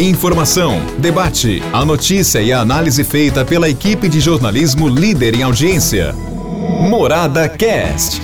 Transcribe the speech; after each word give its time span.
Informação, 0.00 0.80
debate, 0.98 1.60
a 1.72 1.84
notícia 1.84 2.40
e 2.40 2.52
a 2.52 2.60
análise 2.60 3.02
feita 3.02 3.44
pela 3.44 3.68
equipe 3.68 4.08
de 4.08 4.20
jornalismo 4.20 4.88
líder 4.88 5.34
em 5.34 5.42
audiência. 5.42 6.14
Morada 6.88 7.48
Cast. 7.48 8.22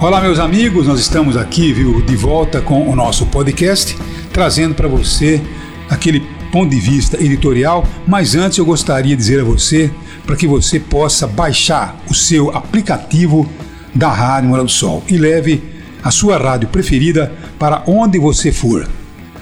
Olá, 0.00 0.20
meus 0.20 0.38
amigos, 0.38 0.86
nós 0.86 1.00
estamos 1.00 1.36
aqui, 1.36 1.72
viu, 1.72 2.00
de 2.02 2.14
volta 2.14 2.60
com 2.60 2.88
o 2.88 2.94
nosso 2.94 3.26
podcast, 3.26 3.98
trazendo 4.32 4.76
para 4.76 4.86
você 4.86 5.42
aquele 5.90 6.20
ponto 6.52 6.70
de 6.70 6.78
vista 6.78 7.20
editorial. 7.20 7.84
Mas 8.06 8.36
antes 8.36 8.58
eu 8.58 8.64
gostaria 8.64 9.16
de 9.16 9.20
dizer 9.20 9.40
a 9.40 9.44
você 9.44 9.90
para 10.24 10.36
que 10.36 10.46
você 10.46 10.78
possa 10.78 11.26
baixar 11.26 12.00
o 12.08 12.14
seu 12.14 12.56
aplicativo 12.56 13.44
da 13.92 14.12
Rádio 14.12 14.50
Morada 14.50 14.66
do 14.66 14.70
Sol 14.70 15.02
e 15.08 15.16
leve 15.16 15.64
a 16.00 16.12
sua 16.12 16.38
rádio 16.38 16.68
preferida 16.68 17.32
para 17.58 17.82
onde 17.88 18.20
você 18.20 18.52
for 18.52 18.88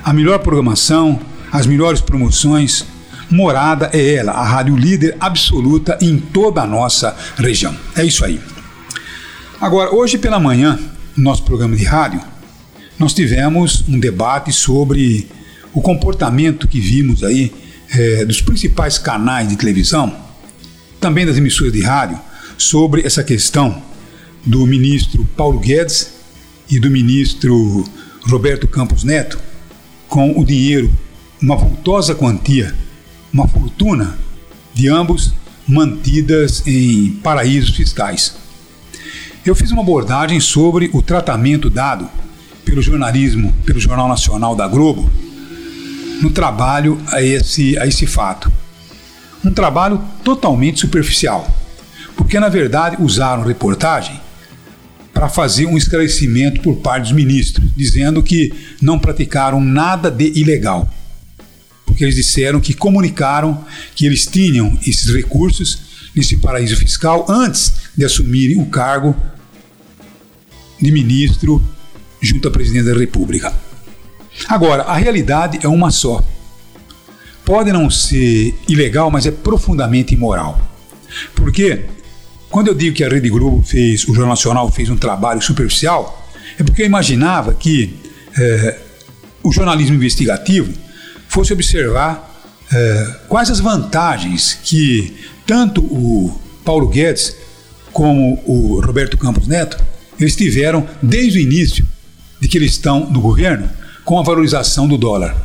a 0.06 0.12
melhor 0.12 0.38
programação, 0.38 1.18
as 1.50 1.66
melhores 1.66 2.00
promoções. 2.00 2.84
Morada 3.28 3.90
é 3.92 4.14
ela, 4.14 4.30
a 4.30 4.44
rádio 4.44 4.76
líder 4.76 5.16
absoluta 5.18 5.98
em 6.00 6.16
toda 6.16 6.62
a 6.62 6.66
nossa 6.66 7.16
região. 7.36 7.76
É 7.96 8.04
isso 8.04 8.24
aí. 8.24 8.40
Agora, 9.60 9.92
hoje 9.92 10.16
pela 10.16 10.38
manhã, 10.38 10.78
no 11.16 11.24
nosso 11.24 11.42
programa 11.42 11.74
de 11.74 11.82
rádio, 11.82 12.20
nós 12.96 13.12
tivemos 13.12 13.82
um 13.88 13.98
debate 13.98 14.52
sobre 14.52 15.28
o 15.74 15.80
comportamento 15.80 16.68
que 16.68 16.78
vimos 16.78 17.24
aí 17.24 17.52
é, 17.90 18.24
dos 18.24 18.40
principais 18.40 18.98
canais 18.98 19.48
de 19.48 19.56
televisão, 19.56 20.16
também 21.00 21.26
das 21.26 21.36
emissoras 21.36 21.72
de 21.72 21.82
rádio, 21.82 22.16
sobre 22.56 23.04
essa 23.04 23.24
questão 23.24 23.82
do 24.44 24.64
ministro 24.68 25.28
Paulo 25.36 25.58
Guedes 25.58 26.12
e 26.70 26.78
do 26.78 26.88
ministro 26.92 27.84
Roberto 28.22 28.68
Campos 28.68 29.02
Neto, 29.02 29.36
com 30.08 30.38
o 30.38 30.44
dinheiro, 30.44 30.92
uma 31.40 31.56
vultosa 31.56 32.14
quantia, 32.14 32.74
uma 33.32 33.46
fortuna 33.46 34.18
de 34.72 34.88
ambos 34.88 35.34
mantidas 35.66 36.66
em 36.66 37.12
paraísos 37.22 37.74
fiscais. 37.76 38.36
Eu 39.44 39.54
fiz 39.54 39.70
uma 39.70 39.82
abordagem 39.82 40.40
sobre 40.40 40.90
o 40.92 41.02
tratamento 41.02 41.70
dado 41.70 42.08
pelo 42.64 42.82
jornalismo, 42.82 43.52
pelo 43.64 43.78
Jornal 43.78 44.08
Nacional 44.08 44.56
da 44.56 44.66
Globo, 44.66 45.10
no 46.20 46.30
trabalho 46.30 47.00
a 47.12 47.22
esse, 47.22 47.78
a 47.78 47.86
esse 47.86 48.06
fato. 48.06 48.50
Um 49.44 49.52
trabalho 49.52 50.02
totalmente 50.24 50.80
superficial, 50.80 51.46
porque 52.16 52.40
na 52.40 52.48
verdade 52.48 52.96
usaram 52.98 53.44
reportagem 53.44 54.20
para 55.16 55.30
fazer 55.30 55.64
um 55.64 55.78
esclarecimento 55.78 56.60
por 56.60 56.76
parte 56.76 57.04
dos 57.04 57.12
ministros, 57.12 57.70
dizendo 57.74 58.22
que 58.22 58.52
não 58.82 58.98
praticaram 58.98 59.58
nada 59.62 60.10
de 60.10 60.30
ilegal. 60.38 60.92
Porque 61.86 62.04
eles 62.04 62.16
disseram 62.16 62.60
que 62.60 62.74
comunicaram 62.74 63.64
que 63.94 64.04
eles 64.04 64.26
tinham 64.26 64.78
esses 64.86 65.06
recursos 65.08 65.78
nesse 66.14 66.36
paraíso 66.36 66.76
fiscal 66.76 67.24
antes 67.30 67.72
de 67.96 68.04
assumirem 68.04 68.60
o 68.60 68.66
cargo 68.66 69.16
de 70.78 70.92
ministro 70.92 71.66
junto 72.20 72.48
à 72.48 72.50
presidência 72.50 72.92
da 72.92 73.00
República. 73.00 73.54
Agora, 74.46 74.82
a 74.82 74.98
realidade 74.98 75.60
é 75.62 75.68
uma 75.68 75.90
só. 75.90 76.22
Pode 77.42 77.72
não 77.72 77.88
ser 77.88 78.54
ilegal, 78.68 79.10
mas 79.10 79.24
é 79.24 79.30
profundamente 79.30 80.12
imoral. 80.12 80.60
Por 81.34 81.50
quê? 81.50 81.86
Quando 82.56 82.68
eu 82.68 82.74
digo 82.74 82.96
que 82.96 83.04
a 83.04 83.08
Rede 83.10 83.28
Globo 83.28 83.62
fez, 83.62 84.04
o 84.04 84.14
Jornal 84.14 84.30
Nacional 84.30 84.72
fez 84.72 84.88
um 84.88 84.96
trabalho 84.96 85.42
superficial, 85.42 86.26
é 86.58 86.62
porque 86.62 86.80
eu 86.80 86.86
imaginava 86.86 87.52
que 87.52 87.94
é, 88.34 88.78
o 89.42 89.52
jornalismo 89.52 89.94
investigativo 89.94 90.72
fosse 91.28 91.52
observar 91.52 92.34
é, 92.72 93.16
quais 93.28 93.50
as 93.50 93.60
vantagens 93.60 94.58
que 94.64 95.14
tanto 95.46 95.82
o 95.82 96.34
Paulo 96.64 96.88
Guedes 96.88 97.36
como 97.92 98.42
o 98.46 98.80
Roberto 98.80 99.18
Campos 99.18 99.46
Neto 99.46 99.76
eles 100.18 100.34
tiveram 100.34 100.88
desde 101.02 101.38
o 101.38 101.42
início 101.42 101.86
de 102.40 102.48
que 102.48 102.56
eles 102.56 102.70
estão 102.70 103.00
no 103.10 103.20
governo 103.20 103.68
com 104.02 104.18
a 104.18 104.22
valorização 104.22 104.88
do 104.88 104.96
dólar. 104.96 105.36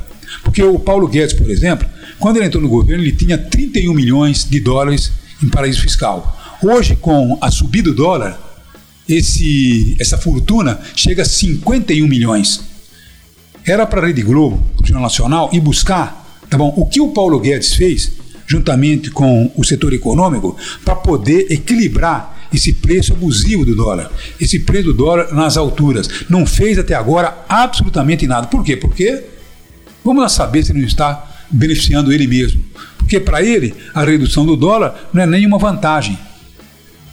Porque 0.46 0.64
o 0.64 0.80
Paulo 0.80 1.10
Guedes, 1.10 1.34
por 1.34 1.52
exemplo, 1.52 1.86
quando 2.18 2.38
ele 2.38 2.46
entrou 2.46 2.64
no 2.64 2.70
governo, 2.70 3.04
ele 3.04 3.12
tinha 3.12 3.38
31 3.38 3.94
milhões 3.94 4.48
de 4.50 4.62
dólares 4.62 5.12
em 5.44 5.50
paraíso 5.50 5.82
fiscal. 5.82 6.38
Hoje, 6.64 6.96
com 6.96 7.38
a 7.42 7.50
subida 7.50 7.90
do 7.90 7.96
dólar, 7.96 8.40
esse, 9.10 9.96
essa 10.00 10.18
fortuna 10.18 10.80
chega 10.96 11.24
a 11.24 11.26
51 11.26 12.08
milhões. 12.08 12.62
Era 13.66 13.86
para 13.86 14.02
a 14.02 14.08
Rede 14.08 14.22
Globo, 14.22 14.64
o 14.80 14.86
Jornal 14.86 15.04
Nacional, 15.04 15.50
ir 15.52 15.60
buscar 15.60 16.22
tá 16.52 16.58
bom, 16.58 16.74
o 16.76 16.86
que 16.86 17.00
o 17.00 17.14
Paulo 17.14 17.40
Guedes 17.40 17.74
fez, 17.74 18.12
juntamente 18.46 19.10
com 19.10 19.50
o 19.56 19.64
setor 19.64 19.94
econômico, 19.94 20.58
para 20.84 20.96
poder 20.96 21.48
equilibrar 21.50 22.50
esse 22.54 22.74
preço 22.74 23.14
abusivo 23.14 23.66
do 23.66 23.74
dólar, 23.74 24.12
esse 24.40 24.60
preço 24.60 24.88
do 24.88 24.94
dólar 24.94 25.34
nas 25.34 25.56
alturas. 25.56 26.10
Não 26.30 26.46
fez 26.46 26.78
até 26.78 26.94
agora 26.94 27.46
absolutamente 27.48 28.28
nada. 28.28 28.48
Por 28.48 28.66
quê? 28.66 28.76
Porque 28.76 29.24
vamos 30.04 30.22
lá 30.22 30.28
saber 30.28 30.66
se 30.66 30.74
não 30.74 30.82
está 30.82 31.26
beneficiando 31.50 32.12
ele 32.12 32.28
mesmo. 32.28 32.62
Porque 32.98 33.20
para 33.20 33.42
ele 33.42 33.74
a 33.94 34.04
redução 34.04 34.46
do 34.46 34.58
dólar 34.58 35.10
não 35.14 35.24
é 35.24 35.26
nenhuma 35.26 35.58
vantagem. 35.58 36.20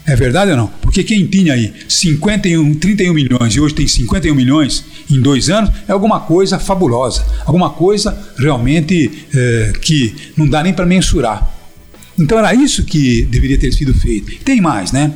É 0.09 0.17
verdade 0.17 0.53
ou 0.53 0.57
não? 0.57 0.69
Porque 0.81 1.05
quem 1.05 1.27
tinha 1.27 1.53
aí 1.53 1.71
51, 1.87 2.77
31 2.77 3.13
milhões 3.13 3.55
e 3.55 3.61
hoje 3.61 3.75
tem 3.75 3.87
51 3.87 4.35
milhões 4.35 4.83
em 5.11 5.21
dois 5.21 5.51
anos 5.51 5.71
é 5.87 5.93
alguma 5.93 6.21
coisa 6.21 6.59
fabulosa, 6.59 7.27
alguma 7.45 7.69
coisa 7.69 8.19
realmente 8.39 9.27
é, 9.35 9.73
que 9.83 10.17
não 10.35 10.49
dá 10.49 10.63
nem 10.63 10.73
para 10.73 10.87
mensurar. 10.87 11.55
Então 12.19 12.39
era 12.39 12.55
isso 12.55 12.85
que 12.85 13.23
deveria 13.27 13.59
ter 13.59 13.71
sido 13.71 13.93
feito. 13.93 14.43
Tem 14.43 14.63
mais, 14.63 14.93
né? 14.93 15.13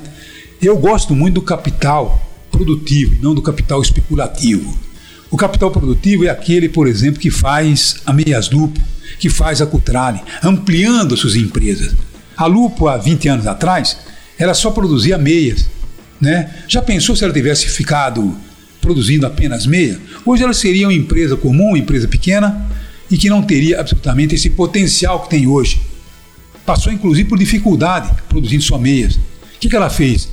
Eu 0.61 0.77
gosto 0.77 1.15
muito 1.15 1.37
do 1.37 1.43
capital 1.43 2.31
produtivo, 2.51 3.17
não 3.23 3.35
do 3.35 3.41
capital 3.41 3.81
especulativo. 3.81 4.79
O 5.31 5.39
capital 5.39 5.71
produtivo 5.71 6.27
é 6.27 6.29
aquele, 6.29 6.69
por 6.69 6.87
exemplo, 6.87 7.19
que 7.19 7.31
faz 7.31 7.97
a 8.05 8.13
Meias 8.13 8.51
Lupo, 8.51 8.79
que 9.19 9.31
faz 9.31 9.63
a 9.63 9.67
Cutrale, 9.67 10.21
ampliando 10.43 11.17
suas 11.17 11.35
empresas. 11.35 11.95
A 12.37 12.45
Lupo, 12.45 12.89
há 12.89 12.99
20 12.99 13.29
anos 13.29 13.47
atrás, 13.47 13.97
ela 14.43 14.55
só 14.55 14.73
produzia 14.73 15.17
meias. 15.17 15.71
Né? 16.21 16.51
Já 16.67 16.83
pensou 16.83 17.15
se 17.15 17.23
ela 17.23 17.33
tivesse 17.33 17.69
ficado 17.69 18.37
produzindo 18.81 19.25
apenas 19.25 19.67
meia? 19.67 20.01
Hoje 20.27 20.43
ela 20.43 20.53
seria 20.53 20.89
uma 20.89 20.95
empresa 20.95 21.37
comum, 21.37 21.69
uma 21.69 21.79
empresa 21.79 22.09
pequena 22.09 22.69
e 23.09 23.17
que 23.17 23.31
não 23.31 23.43
teria 23.43 23.81
absolutamente 23.81 24.35
esse 24.35 24.51
potencial 24.51 25.21
que 25.21 25.31
tem 25.31 25.47
hoje. 25.47 25.81
Passou 26.67 26.93
inclusive 26.93 27.29
por 27.29 27.39
dificuldade 27.39 28.11
produzindo 28.29 28.65
só 28.65 28.79
meias. 28.79 29.15
O 29.15 29.21
que, 29.61 29.69
que 29.69 29.77
ela 29.77 29.89
fez? 29.89 30.29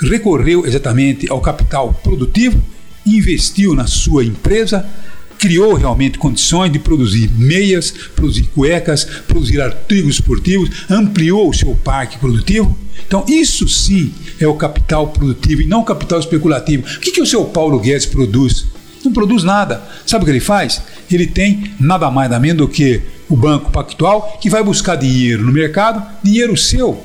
Recorreu 0.00 0.64
exatamente 0.64 1.28
ao 1.28 1.40
capital 1.40 1.92
produtivo, 1.94 2.62
investiu 3.04 3.74
na 3.74 3.88
sua 3.88 4.24
empresa 4.24 4.88
criou 5.38 5.74
realmente 5.74 6.18
condições 6.18 6.72
de 6.72 6.78
produzir 6.78 7.30
meias, 7.30 7.92
produzir 8.14 8.50
cuecas, 8.54 9.04
produzir 9.26 9.60
artigos 9.60 10.16
esportivos, 10.16 10.70
ampliou 10.90 11.48
o 11.48 11.54
seu 11.54 11.74
parque 11.76 12.18
produtivo. 12.18 12.76
Então, 13.06 13.24
isso 13.28 13.66
sim 13.68 14.12
é 14.40 14.46
o 14.46 14.54
capital 14.54 15.08
produtivo 15.08 15.62
e 15.62 15.66
não 15.66 15.80
o 15.80 15.84
capital 15.84 16.18
especulativo. 16.18 16.84
O 16.84 17.00
que, 17.00 17.12
que 17.12 17.22
o 17.22 17.26
seu 17.26 17.44
Paulo 17.44 17.78
Guedes 17.78 18.06
produz? 18.06 18.66
Não 19.04 19.12
produz 19.12 19.44
nada. 19.44 19.82
Sabe 20.04 20.22
o 20.22 20.24
que 20.26 20.32
ele 20.32 20.40
faz? 20.40 20.82
Ele 21.10 21.26
tem 21.26 21.72
nada 21.80 22.10
mais 22.10 22.28
nada 22.28 22.40
menos 22.40 22.58
do 22.58 22.68
que 22.68 23.00
o 23.28 23.36
Banco 23.36 23.70
Pactual, 23.70 24.38
que 24.40 24.50
vai 24.50 24.62
buscar 24.62 24.96
dinheiro 24.96 25.44
no 25.44 25.52
mercado, 25.52 26.02
dinheiro 26.22 26.56
seu. 26.56 27.02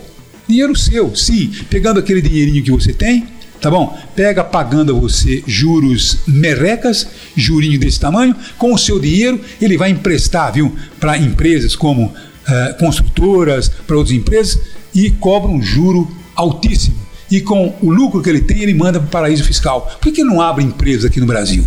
Dinheiro 0.48 0.76
seu, 0.76 1.16
sim, 1.16 1.52
pegando 1.70 2.00
aquele 2.00 2.22
dinheirinho 2.22 2.64
que 2.64 2.72
você 2.72 2.92
tem, 2.92 3.26
tá 3.64 3.72
bom? 3.72 3.98
Pega 4.14 4.44
pagando 4.44 4.94
a 4.94 5.00
você 5.00 5.42
juros 5.48 6.18
merrecas, 6.28 7.08
jurinho 7.34 7.80
desse 7.80 7.98
tamanho, 7.98 8.36
com 8.58 8.74
o 8.74 8.78
seu 8.78 9.00
dinheiro 9.00 9.40
ele 9.62 9.78
vai 9.78 9.90
emprestar, 9.90 10.52
viu, 10.52 10.76
para 11.00 11.18
empresas 11.18 11.74
como 11.74 12.08
uh, 12.08 12.78
construtoras, 12.78 13.70
para 13.70 13.96
outras 13.96 14.14
empresas 14.14 14.60
e 14.94 15.10
cobra 15.12 15.50
um 15.50 15.62
juro 15.62 16.12
altíssimo. 16.36 16.98
E 17.32 17.40
com 17.40 17.74
o 17.82 17.90
lucro 17.90 18.22
que 18.22 18.30
ele 18.30 18.42
tem, 18.42 18.60
ele 18.60 18.74
manda 18.74 19.00
para 19.00 19.08
o 19.08 19.10
paraíso 19.10 19.46
fiscal. 19.46 19.98
Por 20.02 20.12
que, 20.12 20.26
não 20.26 20.42
abre 20.42 20.66
empresa 20.66 21.08
aqui 21.08 21.22
no 21.22 21.26
Brasil? 21.26 21.66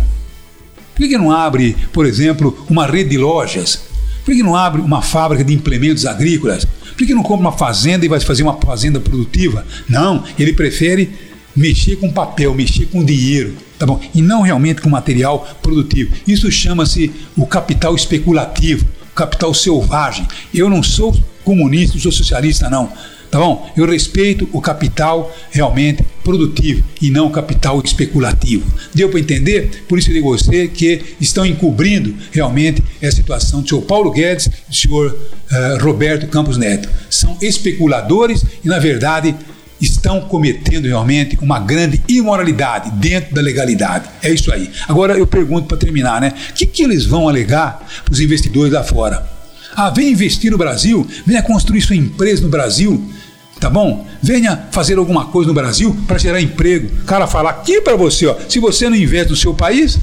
Por 0.95 1.07
que, 1.07 1.17
não 1.17 1.31
abre, 1.31 1.75
por 1.91 2.05
exemplo, 2.05 2.63
uma 2.69 2.85
rede 2.85 3.09
de 3.09 3.17
lojas? 3.17 3.81
Por 4.23 4.35
que, 4.35 4.43
não 4.43 4.55
abre 4.55 4.81
uma 4.81 5.01
fábrica 5.01 5.43
de 5.43 5.51
implementos 5.51 6.05
agrícolas? 6.05 6.63
Por 6.95 7.07
que 7.07 7.13
não 7.15 7.23
compra 7.23 7.47
uma 7.47 7.57
fazenda 7.57 8.05
e 8.05 8.07
vai 8.07 8.19
fazer 8.19 8.43
uma 8.43 8.59
fazenda 8.61 8.99
produtiva? 8.99 9.65
Não, 9.89 10.23
ele 10.37 10.53
prefere 10.53 11.27
mexer 11.57 11.95
com 11.95 12.11
papel, 12.11 12.53
mexer 12.53 12.85
com 12.85 13.03
dinheiro, 13.03 13.57
tá 13.79 13.85
bom? 13.85 13.99
E 14.13 14.21
não 14.21 14.41
realmente 14.41 14.79
com 14.79 14.89
material 14.89 15.45
produtivo. 15.61 16.13
Isso 16.27 16.49
chama-se 16.51 17.11
o 17.35 17.47
capital 17.47 17.95
especulativo, 17.95 18.85
o 19.11 19.15
capital 19.15 19.53
selvagem. 19.53 20.27
Eu 20.53 20.69
não 20.69 20.83
sou 20.83 21.13
comunista, 21.43 21.95
não 21.95 22.01
sou 22.01 22.11
socialista, 22.11 22.69
não. 22.69 22.91
Tá 23.29 23.39
bom? 23.39 23.69
Eu 23.75 23.85
respeito 23.85 24.47
o 24.53 24.61
capital 24.61 25.35
realmente 25.51 26.01
produtivo 26.23 26.81
e 27.01 27.09
não 27.09 27.29
capital 27.29 27.81
especulativo. 27.83 28.65
Deu 28.93 29.09
para 29.09 29.19
entender? 29.19 29.83
Por 29.87 29.99
isso 29.99 30.09
eu 30.09 30.13
digo 30.13 30.33
a 30.33 30.37
você 30.37 30.67
que 30.69 31.01
estão 31.19 31.45
encobrindo 31.45 32.15
realmente 32.31 32.81
essa 33.01 33.17
situação 33.17 33.61
do 33.61 33.67
senhor 33.67 33.81
Paulo 33.81 34.11
Guedes 34.11 34.45
e 34.45 34.69
do 34.69 34.75
senhor 34.75 35.11
uh, 35.11 35.83
Roberto 35.83 36.25
Campos 36.27 36.57
Neto. 36.57 36.87
São 37.09 37.37
especuladores 37.41 38.45
e, 38.63 38.67
na 38.67 38.79
verdade, 38.79 39.35
estão 39.79 40.21
cometendo 40.21 40.85
realmente 40.85 41.37
uma 41.41 41.59
grande 41.59 42.01
imoralidade 42.07 42.91
dentro 42.91 43.35
da 43.35 43.41
legalidade. 43.41 44.09
É 44.21 44.31
isso 44.31 44.51
aí. 44.51 44.69
Agora 44.87 45.17
eu 45.17 45.27
pergunto 45.27 45.67
para 45.67 45.77
terminar, 45.77 46.21
né? 46.21 46.33
O 46.49 46.53
que, 46.53 46.65
que 46.65 46.83
eles 46.83 47.05
vão 47.05 47.29
alegar 47.29 47.85
para 48.03 48.13
os 48.13 48.19
investidores 48.19 48.73
lá 48.73 48.83
fora? 48.83 49.27
Ah, 49.75 49.89
vem 49.89 50.11
investir 50.11 50.51
no 50.51 50.57
Brasil, 50.57 51.07
venha 51.25 51.43
construir 51.43 51.81
sua 51.81 51.95
empresa 51.95 52.41
no 52.41 52.49
Brasil, 52.49 53.03
tá 53.59 53.69
bom? 53.69 54.07
Venha 54.21 54.67
fazer 54.71 54.97
alguma 54.97 55.25
coisa 55.25 55.49
no 55.49 55.53
Brasil 55.53 55.95
para 56.07 56.17
gerar 56.17 56.41
emprego. 56.41 56.89
O 57.01 57.05
cara 57.05 57.27
fala 57.27 57.51
aqui 57.51 57.79
para 57.81 57.95
você, 57.95 58.25
ó, 58.25 58.35
se 58.49 58.59
você 58.59 58.89
não 58.89 58.95
investe 58.95 59.29
no 59.29 59.35
seu 59.35 59.53
país, 59.53 59.99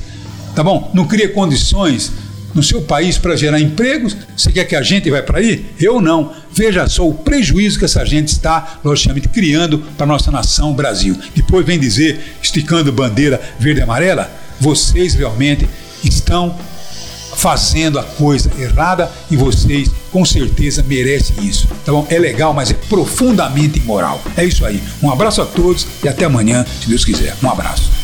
tá 0.54 0.62
bom? 0.62 0.90
Não 0.94 1.06
cria 1.06 1.28
condições 1.28 2.12
no 2.54 2.62
seu 2.62 2.82
país 2.82 3.18
para 3.18 3.36
gerar 3.36 3.60
empregos, 3.60 4.16
você 4.36 4.52
quer 4.52 4.64
que 4.64 4.76
a 4.76 4.82
gente 4.82 5.10
vai 5.10 5.22
para 5.22 5.38
aí? 5.38 5.66
Eu 5.78 6.00
não. 6.00 6.32
Veja 6.52 6.88
só 6.88 7.06
o 7.06 7.14
prejuízo 7.14 7.78
que 7.78 7.84
essa 7.84 8.04
gente 8.04 8.28
está, 8.28 8.78
logicamente, 8.84 9.28
criando 9.28 9.78
para 9.96 10.04
a 10.04 10.06
nossa 10.06 10.30
nação 10.30 10.72
Brasil. 10.72 11.18
Depois 11.34 11.66
vem 11.66 11.78
dizer, 11.78 12.20
esticando 12.40 12.92
bandeira 12.92 13.40
verde 13.58 13.80
e 13.80 13.82
amarela, 13.82 14.30
vocês 14.60 15.14
realmente 15.14 15.68
estão 16.04 16.56
fazendo 17.36 17.98
a 17.98 18.02
coisa 18.04 18.50
errada 18.58 19.10
e 19.30 19.36
vocês 19.36 19.90
com 20.12 20.24
certeza 20.24 20.82
merecem 20.82 21.44
isso. 21.44 21.66
Tá 21.84 21.92
bom? 21.92 22.06
É 22.08 22.18
legal, 22.18 22.54
mas 22.54 22.70
é 22.70 22.74
profundamente 22.74 23.78
imoral. 23.80 24.22
É 24.36 24.44
isso 24.44 24.64
aí. 24.64 24.80
Um 25.02 25.10
abraço 25.10 25.42
a 25.42 25.46
todos 25.46 25.86
e 26.02 26.08
até 26.08 26.24
amanhã, 26.24 26.64
se 26.80 26.88
Deus 26.88 27.04
quiser. 27.04 27.34
Um 27.42 27.50
abraço. 27.50 28.03